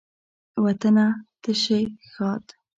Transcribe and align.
وطنه 0.63 1.05
ته 1.41 1.51
شي 1.61 1.81
ښاد 2.11 2.45